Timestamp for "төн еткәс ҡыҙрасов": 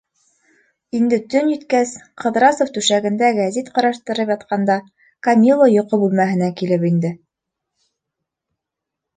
1.33-2.71